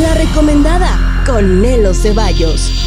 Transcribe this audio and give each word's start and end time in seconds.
La 0.00 0.12
recomendada 0.12 1.22
con 1.24 1.62
Nelo 1.62 1.94
Ceballos. 1.94 2.85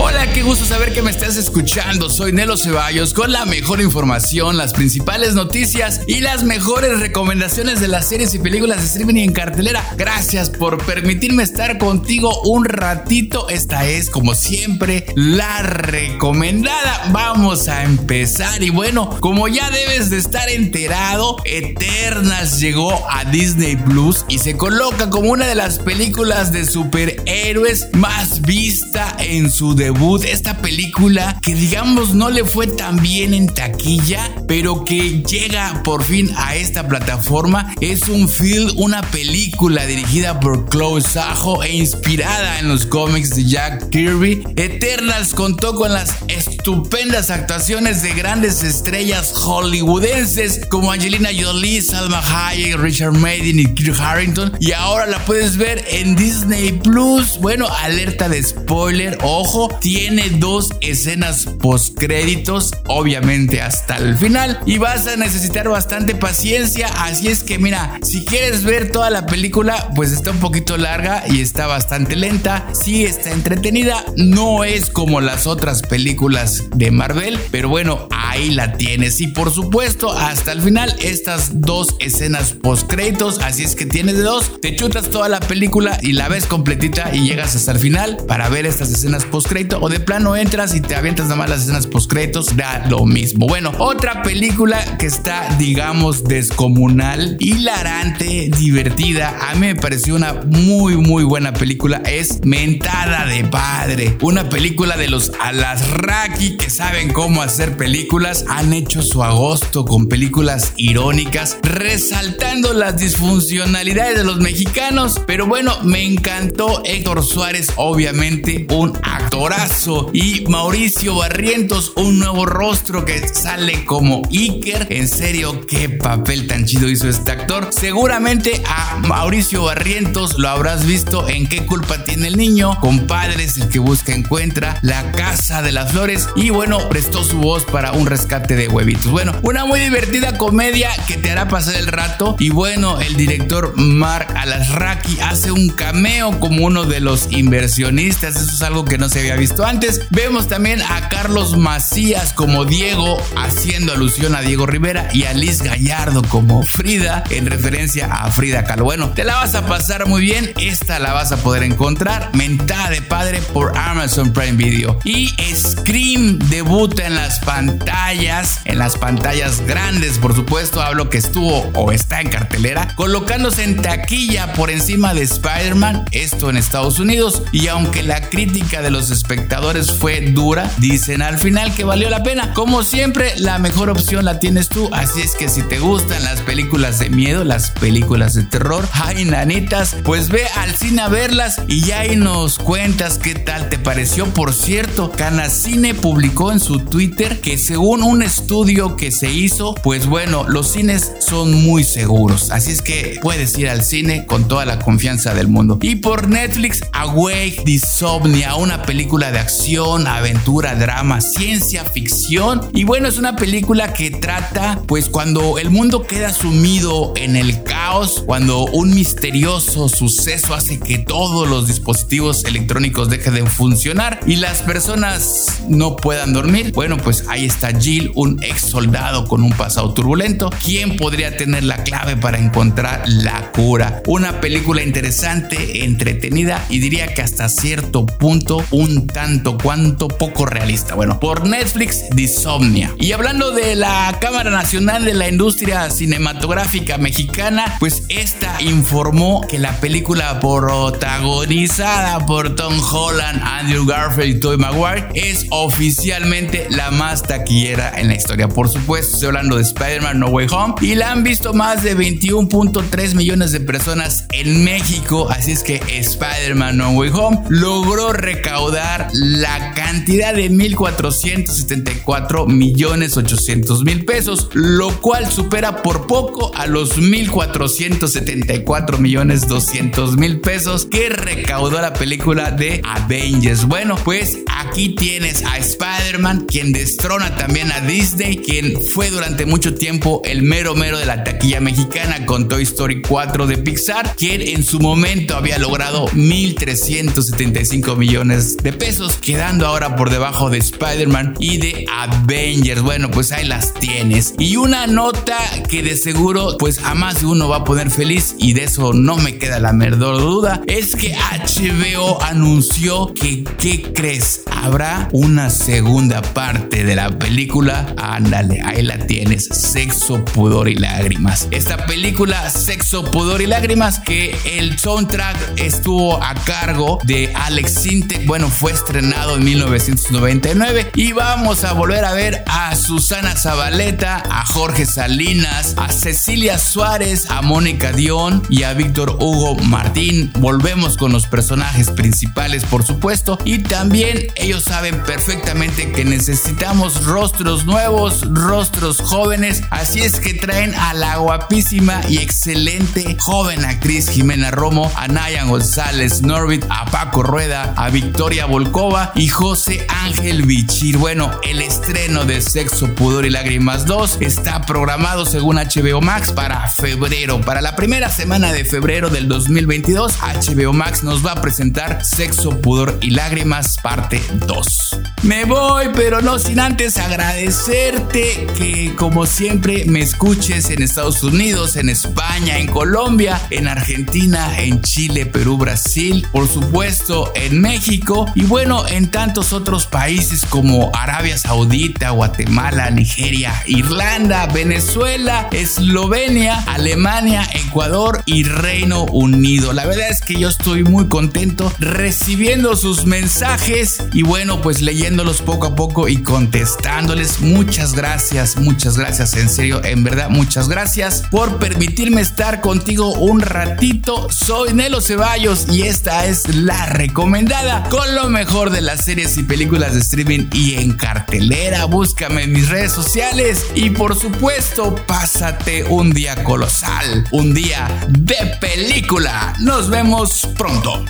Hola, 0.00 0.30
qué 0.30 0.44
gusto 0.44 0.64
saber 0.64 0.92
que 0.92 1.02
me 1.02 1.10
estás 1.10 1.36
escuchando. 1.36 2.08
Soy 2.08 2.32
Nelo 2.32 2.56
Ceballos 2.56 3.12
con 3.12 3.32
la 3.32 3.44
mejor 3.46 3.80
información, 3.80 4.56
las 4.56 4.72
principales 4.72 5.34
noticias 5.34 6.02
y 6.06 6.20
las 6.20 6.44
mejores 6.44 7.00
recomendaciones 7.00 7.80
de 7.80 7.88
las 7.88 8.08
series 8.08 8.32
y 8.32 8.38
películas 8.38 8.78
de 8.78 8.86
streaming 8.86 9.16
en 9.16 9.32
cartelera. 9.32 9.84
Gracias 9.96 10.50
por 10.50 10.78
permitirme 10.86 11.42
estar 11.42 11.78
contigo 11.78 12.42
un 12.42 12.64
ratito. 12.64 13.48
Esta 13.48 13.88
es, 13.88 14.08
como 14.08 14.36
siempre, 14.36 15.04
la 15.16 15.62
recomendada. 15.62 17.10
Vamos 17.10 17.66
a 17.66 17.82
empezar. 17.82 18.62
Y 18.62 18.70
bueno, 18.70 19.18
como 19.18 19.48
ya 19.48 19.68
debes 19.70 20.10
de 20.10 20.18
estar 20.18 20.48
enterado, 20.48 21.38
Eternals 21.44 22.60
llegó 22.60 23.04
a 23.10 23.24
Disney 23.24 23.74
Plus 23.74 24.24
y 24.28 24.38
se 24.38 24.56
coloca 24.56 25.10
como 25.10 25.32
una 25.32 25.48
de 25.48 25.56
las 25.56 25.80
películas 25.80 26.52
de 26.52 26.66
superhéroes 26.66 27.88
más 27.94 28.42
vista 28.42 29.16
en 29.18 29.50
su 29.50 29.74
debut 29.88 30.22
esta 30.24 30.58
película 30.58 31.38
que 31.40 31.54
digamos 31.54 32.12
no 32.12 32.28
le 32.28 32.44
fue 32.44 32.66
tan 32.66 33.00
bien 33.00 33.32
en 33.32 33.46
taquilla, 33.46 34.20
pero 34.46 34.84
que 34.84 35.22
llega 35.22 35.82
por 35.82 36.04
fin 36.04 36.30
a 36.36 36.56
esta 36.56 36.86
plataforma. 36.86 37.74
Es 37.80 38.10
un 38.10 38.28
film, 38.28 38.70
una 38.76 39.00
película 39.00 39.86
dirigida 39.86 40.40
por 40.40 40.68
Chloe 40.68 41.00
Sajo 41.00 41.62
e 41.62 41.74
inspirada 41.74 42.58
en 42.58 42.68
los 42.68 42.84
cómics 42.84 43.34
de 43.34 43.44
Jack 43.44 43.88
Kirby. 43.88 44.42
Eternals 44.56 45.32
contó 45.32 45.74
con 45.74 45.90
las 45.94 46.16
estupendas 46.28 47.30
actuaciones 47.30 48.02
de 48.02 48.12
grandes 48.12 48.62
estrellas 48.62 49.32
hollywoodenses 49.36 50.66
como 50.68 50.92
Angelina 50.92 51.30
Jolie, 51.34 51.80
Salma 51.80 52.20
Hayek, 52.20 52.76
Richard 52.76 53.14
Madden 53.14 53.60
y 53.60 53.74
Kirk 53.74 53.98
Harrington. 53.98 54.52
Y 54.60 54.72
ahora 54.72 55.06
la 55.06 55.24
puedes 55.24 55.56
ver 55.56 55.82
en 55.88 56.14
Disney 56.14 56.72
Plus. 56.72 57.38
Bueno, 57.38 57.66
alerta 57.68 58.28
de 58.28 58.42
spoiler, 58.42 59.16
ojo, 59.22 59.77
tiene 59.80 60.28
dos 60.30 60.70
escenas 60.80 61.46
post 61.60 61.98
créditos, 61.98 62.72
obviamente 62.86 63.60
hasta 63.60 63.96
el 63.96 64.16
final, 64.16 64.60
y 64.66 64.78
vas 64.78 65.06
a 65.06 65.16
necesitar 65.16 65.68
bastante 65.68 66.14
paciencia. 66.14 66.88
Así 66.98 67.28
es 67.28 67.42
que, 67.42 67.58
mira, 67.58 67.98
si 68.02 68.24
quieres 68.24 68.64
ver 68.64 68.90
toda 68.90 69.10
la 69.10 69.26
película, 69.26 69.90
pues 69.94 70.12
está 70.12 70.30
un 70.30 70.38
poquito 70.38 70.76
larga 70.76 71.24
y 71.28 71.40
está 71.40 71.66
bastante 71.66 72.16
lenta. 72.16 72.68
Sí 72.72 73.04
está 73.04 73.32
entretenida, 73.32 74.04
no 74.16 74.64
es 74.64 74.90
como 74.90 75.20
las 75.20 75.46
otras 75.46 75.82
películas 75.82 76.64
de 76.74 76.90
Marvel, 76.90 77.38
pero 77.50 77.68
bueno, 77.68 78.08
ahí 78.38 78.50
la 78.50 78.72
tienes. 78.74 79.20
Y 79.20 79.28
por 79.28 79.52
supuesto, 79.52 80.12
hasta 80.12 80.52
el 80.52 80.62
final, 80.62 80.94
estas 81.00 81.60
dos 81.60 81.96
escenas 81.98 82.52
post 82.52 82.88
créditos. 82.88 83.40
Así 83.40 83.64
es 83.64 83.74
que 83.74 83.84
tienes 83.84 84.16
de 84.16 84.22
dos, 84.22 84.60
te 84.60 84.76
chutas 84.76 85.10
toda 85.10 85.28
la 85.28 85.40
película 85.40 85.98
y 86.02 86.12
la 86.12 86.28
ves 86.28 86.46
completita 86.46 87.10
y 87.14 87.28
llegas 87.28 87.56
hasta 87.56 87.72
el 87.72 87.78
final 87.78 88.16
para 88.28 88.48
ver 88.48 88.66
estas 88.66 88.90
escenas 88.90 89.24
post 89.24 89.48
créditos 89.48 89.80
o 89.82 89.88
de 89.88 90.00
plano 90.00 90.36
entras 90.36 90.74
y 90.74 90.80
te 90.80 90.94
avientas 90.94 91.26
nada 91.26 91.36
más 91.36 91.50
las 91.50 91.62
escenas 91.62 91.86
post 91.86 92.10
créditos, 92.10 92.56
da 92.56 92.86
lo 92.88 93.06
mismo. 93.06 93.46
Bueno, 93.46 93.72
otra 93.78 94.22
película 94.22 94.78
que 94.98 95.06
está, 95.06 95.56
digamos, 95.58 96.24
descomunal, 96.24 97.36
hilarante, 97.40 98.50
divertida. 98.56 99.36
A 99.50 99.54
mí 99.54 99.60
me 99.60 99.76
pareció 99.76 100.14
una 100.14 100.34
muy, 100.34 100.96
muy 100.96 101.24
buena 101.24 101.52
película. 101.52 102.02
Es 102.04 102.44
Mentada 102.44 103.26
de 103.26 103.44
Padre. 103.44 104.16
Una 104.22 104.48
película 104.48 104.96
de 104.96 105.08
los 105.08 105.32
Alasraki 105.40 106.56
que 106.56 106.70
saben 106.70 107.12
cómo 107.12 107.42
hacer 107.42 107.76
películas. 107.76 108.27
Han 108.48 108.74
hecho 108.74 109.00
su 109.00 109.22
agosto 109.22 109.86
con 109.86 110.06
películas 110.06 110.74
irónicas, 110.76 111.56
resaltando 111.62 112.74
las 112.74 112.98
disfuncionalidades 112.98 114.18
de 114.18 114.24
los 114.24 114.38
mexicanos. 114.40 115.18
Pero 115.26 115.46
bueno, 115.46 115.78
me 115.82 116.04
encantó 116.04 116.82
Héctor 116.84 117.24
Suárez, 117.24 117.72
obviamente, 117.76 118.66
un 118.70 118.98
actorazo 119.02 120.10
y 120.12 120.44
Mauricio 120.46 121.16
Barrientos, 121.16 121.92
un 121.96 122.18
nuevo 122.18 122.44
rostro 122.44 123.06
que 123.06 123.26
sale 123.28 123.86
como 123.86 124.22
Iker. 124.30 124.88
En 124.90 125.08
serio, 125.08 125.62
qué 125.66 125.88
papel 125.88 126.46
tan 126.46 126.66
chido 126.66 126.88
hizo 126.88 127.08
este 127.08 127.32
actor. 127.32 127.68
Seguramente 127.70 128.62
a 128.66 128.98
Mauricio 129.06 129.64
Barrientos 129.64 130.38
lo 130.38 130.48
habrás 130.48 130.84
visto 130.84 131.26
en 131.28 131.48
qué 131.48 131.64
culpa 131.64 132.04
tiene 132.04 132.28
el 132.28 132.36
niño, 132.36 132.78
compadres, 132.80 133.56
el 133.56 133.70
que 133.70 133.78
busca 133.78 134.14
encuentra, 134.14 134.78
la 134.82 135.12
casa 135.12 135.62
de 135.62 135.72
las 135.72 135.92
flores 135.92 136.28
y 136.36 136.50
bueno, 136.50 136.78
prestó 136.88 137.24
su 137.24 137.38
voz 137.38 137.64
para 137.64 137.92
un 137.92 138.06
rescate 138.18 138.56
de 138.56 138.66
huevitos. 138.66 139.12
Bueno, 139.12 139.32
una 139.42 139.64
muy 139.64 139.78
divertida 139.78 140.36
comedia 140.38 140.90
que 141.06 141.16
te 141.16 141.30
hará 141.30 141.46
pasar 141.46 141.76
el 141.76 141.86
rato 141.86 142.34
y 142.40 142.50
bueno, 142.50 143.00
el 143.00 143.14
director 143.14 143.74
Mark 143.76 144.26
Alasraki 144.34 145.20
hace 145.20 145.52
un 145.52 145.68
cameo 145.68 146.40
como 146.40 146.66
uno 146.66 146.82
de 146.82 146.98
los 146.98 147.30
inversionistas, 147.30 148.34
eso 148.34 148.50
es 148.50 148.62
algo 148.62 148.84
que 148.84 148.98
no 148.98 149.08
se 149.08 149.20
había 149.20 149.36
visto 149.36 149.64
antes. 149.64 150.00
Vemos 150.10 150.48
también 150.48 150.82
a 150.82 151.08
Carlos 151.08 151.56
Macías 151.56 152.32
como 152.32 152.64
Diego, 152.64 153.22
haciendo 153.36 153.92
alusión 153.92 154.34
a 154.34 154.40
Diego 154.40 154.66
Rivera, 154.66 155.08
y 155.12 155.22
a 155.22 155.32
Liz 155.32 155.62
Gallardo 155.62 156.24
como 156.24 156.64
Frida, 156.64 157.22
en 157.30 157.46
referencia 157.46 158.06
a 158.06 158.32
Frida 158.32 158.64
Kahlo. 158.64 158.82
Bueno, 158.82 159.10
te 159.10 159.22
la 159.22 159.36
vas 159.36 159.54
a 159.54 159.64
pasar 159.66 160.08
muy 160.08 160.22
bien. 160.22 160.52
Esta 160.58 160.98
la 160.98 161.12
vas 161.12 161.30
a 161.30 161.36
poder 161.36 161.62
encontrar, 161.62 162.30
mentada 162.34 162.90
de 162.90 163.00
padre, 163.00 163.40
por 163.52 163.78
Amazon 163.78 164.32
Prime 164.32 164.56
Video. 164.56 164.98
Y 165.04 165.28
Scream 165.54 166.40
debuta 166.48 167.06
en 167.06 167.14
las 167.14 167.38
pantallas, 167.40 168.07
en 168.08 168.78
las 168.78 168.96
pantallas 168.96 169.60
grandes, 169.66 170.16
por 170.16 170.34
supuesto. 170.34 170.80
Hablo 170.80 171.10
que 171.10 171.18
estuvo 171.18 171.70
o 171.74 171.92
está 171.92 172.22
en 172.22 172.30
cartelera, 172.30 172.94
colocándose 172.96 173.64
en 173.64 173.82
taquilla 173.82 174.54
por 174.54 174.70
encima 174.70 175.12
de 175.12 175.24
Spider-Man, 175.24 176.06
esto 176.12 176.48
en 176.48 176.56
Estados 176.56 177.00
Unidos. 177.00 177.42
Y 177.52 177.68
aunque 177.68 178.02
la 178.02 178.22
crítica 178.22 178.80
de 178.80 178.90
los 178.90 179.10
espectadores 179.10 179.92
fue 179.92 180.22
dura, 180.22 180.70
dicen 180.78 181.20
al 181.20 181.36
final 181.36 181.74
que 181.74 181.84
valió 181.84 182.08
la 182.08 182.22
pena. 182.22 182.54
Como 182.54 182.82
siempre, 182.82 183.34
la 183.36 183.58
mejor 183.58 183.90
opción 183.90 184.24
la 184.24 184.38
tienes 184.38 184.70
tú, 184.70 184.88
así 184.94 185.20
es 185.20 185.32
que 185.32 185.50
si 185.50 185.60
te 185.60 185.78
gustan 185.78 186.24
las 186.24 186.40
películas 186.40 186.98
de 186.98 187.10
miedo, 187.10 187.44
las 187.44 187.72
películas 187.72 188.32
de 188.32 188.44
terror, 188.44 188.88
ay 188.92 189.26
nanitas, 189.26 189.96
pues 190.02 190.30
ve 190.30 190.46
al 190.56 190.74
cine 190.74 191.02
a 191.02 191.08
verlas 191.08 191.60
y 191.68 191.82
ya 191.82 192.00
ahí 192.00 192.16
nos 192.16 192.58
cuentas 192.58 193.18
qué 193.18 193.34
tal 193.34 193.68
te 193.68 193.78
pareció. 193.78 194.24
Por 194.32 194.54
cierto, 194.54 195.12
Canacine 195.12 195.92
publicó 195.92 196.52
en 196.52 196.60
su 196.60 196.78
Twitter 196.78 197.42
que 197.42 197.58
según 197.58 197.87
un 197.96 198.22
estudio 198.22 198.96
que 198.96 199.10
se 199.10 199.30
hizo, 199.30 199.74
pues 199.74 200.06
bueno, 200.06 200.44
los 200.48 200.68
cines 200.68 201.12
son 201.20 201.52
muy 201.52 201.84
seguros, 201.84 202.50
así 202.50 202.70
es 202.70 202.82
que 202.82 203.18
puedes 203.22 203.56
ir 203.58 203.68
al 203.68 203.82
cine 203.82 204.26
con 204.26 204.46
toda 204.46 204.66
la 204.66 204.78
confianza 204.78 205.34
del 205.34 205.48
mundo. 205.48 205.78
Y 205.80 205.96
por 205.96 206.28
Netflix, 206.28 206.82
Awake 206.92 207.62
Disomnia, 207.64 208.56
una 208.56 208.82
película 208.82 209.32
de 209.32 209.38
acción, 209.38 210.06
aventura, 210.06 210.74
drama, 210.74 211.20
ciencia 211.20 211.84
ficción. 211.84 212.60
Y 212.74 212.84
bueno, 212.84 213.08
es 213.08 213.18
una 213.18 213.36
película 213.36 213.92
que 213.92 214.10
trata 214.10 214.82
pues 214.86 215.08
cuando 215.08 215.58
el 215.58 215.70
mundo 215.70 216.06
queda 216.06 216.32
sumido 216.32 217.12
en 217.16 217.36
el 217.36 217.62
caos, 217.62 218.22
cuando 218.26 218.66
un 218.66 218.94
misterioso 218.94 219.88
suceso 219.88 220.54
hace 220.54 220.78
que 220.78 220.98
todos 220.98 221.48
los 221.48 221.66
dispositivos 221.66 222.44
electrónicos 222.44 223.08
dejen 223.08 223.34
de 223.34 223.46
funcionar 223.46 224.20
y 224.26 224.36
las 224.36 224.62
personas 224.62 225.62
no 225.68 225.96
puedan 225.96 226.32
dormir. 226.32 226.72
Bueno, 226.72 226.96
pues 226.98 227.24
ahí 227.28 227.46
está 227.46 227.77
Jill, 227.80 228.10
un 228.14 228.42
ex 228.42 228.62
soldado 228.62 229.26
con 229.26 229.42
un 229.42 229.52
pasado 229.52 229.94
turbulento. 229.94 230.50
¿Quién 230.62 230.96
podría 230.96 231.36
tener 231.36 231.64
la 231.64 231.82
clave 231.84 232.16
para 232.16 232.38
encontrar 232.38 233.02
la 233.06 233.52
cura? 233.52 234.02
Una 234.06 234.40
película 234.40 234.82
interesante, 234.82 235.84
entretenida 235.84 236.64
y 236.68 236.78
diría 236.78 237.14
que 237.14 237.22
hasta 237.22 237.48
cierto 237.48 238.06
punto 238.06 238.64
un 238.70 239.06
tanto 239.06 239.58
cuanto 239.58 240.08
poco 240.08 240.46
realista. 240.46 240.94
Bueno, 240.94 241.20
por 241.20 241.46
Netflix, 241.46 242.04
Disomnia. 242.10 242.94
Y 242.98 243.12
hablando 243.12 243.52
de 243.52 243.76
la 243.76 244.16
Cámara 244.20 244.50
Nacional 244.50 245.04
de 245.04 245.14
la 245.14 245.28
Industria 245.28 245.90
Cinematográfica 245.90 246.98
Mexicana, 246.98 247.76
pues 247.78 248.02
esta 248.08 248.60
informó 248.62 249.42
que 249.48 249.58
la 249.58 249.72
película 249.80 250.40
protagonizada 250.40 252.26
por 252.26 252.54
Tom 252.54 252.74
Holland, 252.80 253.40
Andrew 253.42 253.86
Garfield 253.86 254.36
y 254.36 254.40
Tobey 254.40 254.58
Maguire 254.58 255.08
es 255.14 255.46
oficialmente 255.50 256.66
la 256.70 256.90
más 256.90 257.22
taquillera 257.22 257.67
en 257.68 258.08
la 258.08 258.14
historia. 258.14 258.48
Por 258.48 258.66
supuesto, 258.68 259.14
estoy 259.14 259.26
hablando 259.26 259.56
de 259.56 259.62
Spider-Man 259.62 260.20
No 260.20 260.28
Way 260.28 260.46
Home 260.50 260.74
y 260.80 260.94
la 260.94 261.12
han 261.12 261.22
visto 261.22 261.52
más 261.52 261.82
de 261.82 261.94
21.3 261.94 263.14
millones 263.14 263.52
de 263.52 263.60
personas 263.60 264.24
en 264.32 264.64
México. 264.64 265.28
Así 265.30 265.52
es 265.52 265.62
que 265.62 265.82
Spider-Man 265.86 266.78
No 266.78 266.92
Way 266.92 267.10
Home 267.12 267.42
logró 267.50 268.14
recaudar 268.14 269.08
la 269.12 269.74
cantidad 269.74 270.32
de 270.32 270.50
1.474 270.50 272.46
millones 272.46 273.18
800 273.18 273.84
mil 273.84 274.06
pesos, 274.06 274.48
lo 274.54 274.98
cual 275.00 275.30
supera 275.30 275.82
por 275.82 276.06
poco 276.06 276.50
a 276.54 276.66
los 276.66 276.98
1.474 276.98 278.98
millones 278.98 279.46
200 279.46 280.16
mil 280.16 280.40
pesos 280.40 280.86
que 280.86 281.10
recaudó 281.10 281.82
la 281.82 281.92
película 281.92 282.50
de 282.50 282.80
Avengers. 282.84 283.66
Bueno, 283.66 283.96
pues 284.04 284.38
aquí 284.56 284.94
tienes 284.94 285.44
a 285.44 285.58
Spider-Man, 285.58 286.46
quien 286.48 286.72
destrona 286.72 287.34
también 287.34 287.57
a 287.58 287.80
Disney, 287.80 288.36
quien 288.36 288.80
fue 288.80 289.10
durante 289.10 289.44
mucho 289.44 289.74
tiempo 289.74 290.22
el 290.24 290.42
mero 290.42 290.76
mero 290.76 290.96
de 290.96 291.06
la 291.06 291.24
taquilla 291.24 291.60
mexicana 291.60 292.24
con 292.24 292.48
Toy 292.48 292.62
Story 292.62 293.02
4 293.02 293.48
de 293.48 293.58
Pixar, 293.58 294.14
quien 294.14 294.40
en 294.40 294.62
su 294.62 294.78
momento 294.78 295.36
había 295.36 295.58
logrado 295.58 296.06
1.375 296.10 297.96
millones 297.96 298.58
de 298.58 298.72
pesos, 298.72 299.16
quedando 299.16 299.66
ahora 299.66 299.96
por 299.96 300.10
debajo 300.10 300.50
de 300.50 300.58
Spider-Man 300.58 301.34
y 301.40 301.56
de 301.56 301.84
Avengers. 301.90 302.82
Bueno, 302.82 303.10
pues 303.10 303.32
ahí 303.32 303.44
las 303.44 303.74
tienes. 303.74 304.34
Y 304.38 304.54
una 304.54 304.86
nota 304.86 305.36
que 305.68 305.82
de 305.82 305.96
seguro 305.96 306.56
pues 306.58 306.78
a 306.84 306.94
más 306.94 307.20
de 307.20 307.26
uno 307.26 307.48
va 307.48 307.56
a 307.56 307.64
poner 307.64 307.90
feliz 307.90 308.36
y 308.38 308.52
de 308.52 308.64
eso 308.64 308.92
no 308.92 309.16
me 309.16 309.36
queda 309.36 309.58
la 309.58 309.72
menor 309.72 310.20
duda, 310.20 310.62
es 310.68 310.94
que 310.94 311.16
HBO 311.16 312.22
anunció 312.22 313.12
que, 313.14 313.42
¿qué 313.58 313.82
crees? 313.92 314.42
Habrá 314.46 315.08
una 315.12 315.50
segunda 315.50 316.22
parte 316.22 316.84
de 316.84 316.94
la 316.94 317.18
película. 317.18 317.47
Ándale, 317.96 318.60
ahí 318.62 318.82
la 318.82 318.98
tienes. 318.98 319.48
Sexo, 319.50 320.22
pudor 320.22 320.68
y 320.68 320.74
lágrimas. 320.74 321.48
Esta 321.50 321.86
película, 321.86 322.50
Sexo, 322.50 323.04
pudor 323.10 323.40
y 323.40 323.46
lágrimas, 323.46 324.00
que 324.00 324.36
el 324.44 324.78
soundtrack 324.78 325.58
estuvo 325.58 326.22
a 326.22 326.34
cargo 326.34 326.98
de 327.04 327.32
Alex 327.34 327.72
Sintek. 327.72 328.26
Bueno, 328.26 328.48
fue 328.48 328.72
estrenado 328.72 329.36
en 329.36 329.44
1999 329.44 330.90
y 330.94 331.12
vamos 331.12 331.64
a 331.64 331.72
volver 331.72 332.04
a 332.04 332.12
ver 332.12 332.44
a 332.46 332.76
Susana 332.76 333.34
Zabaleta, 333.34 334.22
a 334.30 334.44
Jorge 334.44 334.84
Salinas, 334.84 335.74
a 335.78 335.90
Cecilia 335.90 336.58
Suárez, 336.58 337.30
a 337.30 337.40
Mónica 337.40 337.92
Dion 337.92 338.42
y 338.50 338.64
a 338.64 338.74
Víctor 338.74 339.16
Hugo 339.20 339.56
Martín. 339.56 340.30
Volvemos 340.38 340.98
con 340.98 341.12
los 341.12 341.26
personajes 341.26 341.90
principales, 341.90 342.64
por 342.64 342.84
supuesto, 342.84 343.38
y 343.44 343.60
también 343.60 344.26
ellos 344.36 344.64
saben 344.64 345.02
perfectamente 345.04 345.92
que 345.92 346.04
necesitamos 346.04 347.04
rostros 347.06 347.37
nuevos, 347.38 348.22
rostros 348.32 348.98
jóvenes, 349.00 349.62
así 349.70 350.00
es 350.00 350.18
que 350.18 350.34
traen 350.34 350.74
a 350.74 350.92
la 350.92 351.18
guapísima 351.18 352.00
y 352.08 352.18
excelente 352.18 353.16
joven 353.22 353.64
actriz 353.64 354.08
Jimena 354.10 354.50
Romo, 354.50 354.90
a 354.96 355.06
Nayan 355.06 355.48
González 355.48 356.22
Norbit, 356.22 356.64
a 356.68 356.86
Paco 356.86 357.22
Rueda, 357.22 357.74
a 357.76 357.90
Victoria 357.90 358.46
Volkova 358.46 359.12
y 359.14 359.28
José 359.28 359.86
Ángel 359.88 360.42
Bichir. 360.42 360.96
Bueno, 360.96 361.30
el 361.44 361.62
estreno 361.62 362.24
de 362.24 362.40
Sexo, 362.40 362.92
Pudor 362.96 363.24
y 363.24 363.30
Lágrimas 363.30 363.86
2 363.86 364.18
está 364.20 364.62
programado 364.62 365.24
según 365.24 365.56
HBO 365.56 366.00
Max 366.00 366.32
para 366.32 366.68
febrero. 366.72 367.40
Para 367.40 367.60
la 367.60 367.76
primera 367.76 368.10
semana 368.10 368.52
de 368.52 368.64
febrero 368.64 369.10
del 369.10 369.28
2022, 369.28 370.18
HBO 370.18 370.72
Max 370.72 371.04
nos 371.04 371.24
va 371.24 371.32
a 371.32 371.40
presentar 371.40 372.04
Sexo, 372.04 372.60
Pudor 372.60 372.98
y 373.00 373.10
Lágrimas 373.10 373.78
parte 373.78 374.20
2. 374.46 375.00
Me 375.22 375.44
voy, 375.44 375.90
pero 375.94 376.20
no 376.20 376.40
sin 376.40 376.58
antes 376.58 376.96
agradecerte 377.28 378.46
que 378.56 378.77
como 378.90 379.26
siempre 379.26 379.84
me 379.86 380.00
escuches 380.00 380.70
en 380.70 380.82
Estados 380.82 381.22
Unidos, 381.22 381.76
en 381.76 381.88
España, 381.88 382.58
en 382.58 382.66
Colombia, 382.66 383.40
en 383.50 383.68
Argentina, 383.68 384.58
en 384.60 384.80
Chile, 384.82 385.26
Perú, 385.26 385.56
Brasil, 385.56 386.26
por 386.32 386.48
supuesto 386.48 387.32
en 387.34 387.60
México 387.60 388.26
y 388.34 388.42
bueno, 388.42 388.86
en 388.86 389.10
tantos 389.10 389.52
otros 389.52 389.86
países 389.86 390.42
como 390.48 390.90
Arabia 390.94 391.38
Saudita, 391.38 392.10
Guatemala, 392.10 392.90
Nigeria, 392.90 393.62
Irlanda, 393.66 394.46
Venezuela, 394.46 395.48
Eslovenia, 395.52 396.62
Alemania, 396.66 397.48
Ecuador 397.52 398.22
y 398.26 398.44
Reino 398.44 399.04
Unido. 399.04 399.72
La 399.72 399.86
verdad 399.86 400.08
es 400.10 400.20
que 400.20 400.38
yo 400.38 400.48
estoy 400.48 400.84
muy 400.84 401.08
contento 401.08 401.72
recibiendo 401.78 402.76
sus 402.76 403.06
mensajes 403.06 404.02
y 404.12 404.22
bueno, 404.22 404.60
pues 404.62 404.80
leyéndolos 404.80 405.42
poco 405.42 405.66
a 405.68 405.74
poco 405.74 406.08
y 406.08 406.18
contestándoles. 406.18 407.40
Muchas 407.40 407.94
gracias, 407.94 408.56
muchas 408.88 409.04
gracias, 409.04 409.36
en 409.36 409.50
serio, 409.50 409.84
en 409.84 410.02
verdad, 410.02 410.30
muchas 410.30 410.66
gracias 410.66 411.24
por 411.30 411.58
permitirme 411.58 412.22
estar 412.22 412.62
contigo 412.62 413.12
un 413.12 413.42
ratito. 413.42 414.28
Soy 414.30 414.72
Nelo 414.72 415.02
Ceballos 415.02 415.66
y 415.70 415.82
esta 415.82 416.24
es 416.24 416.54
la 416.54 416.86
recomendada 416.86 417.86
con 417.90 418.14
lo 418.14 418.30
mejor 418.30 418.70
de 418.70 418.80
las 418.80 419.04
series 419.04 419.36
y 419.36 419.42
películas 419.42 419.92
de 419.92 420.00
streaming 420.00 420.46
y 420.54 420.76
en 420.76 420.94
cartelera. 420.94 421.84
Búscame 421.84 422.44
en 422.44 422.52
mis 422.52 422.70
redes 422.70 422.92
sociales 422.92 423.66
y 423.74 423.90
por 423.90 424.18
supuesto, 424.18 424.94
pásate 425.06 425.84
un 425.84 426.14
día 426.14 426.42
colosal, 426.42 427.26
un 427.30 427.52
día 427.52 428.06
de 428.08 428.56
película. 428.58 429.52
Nos 429.60 429.90
vemos 429.90 430.48
pronto. 430.56 431.04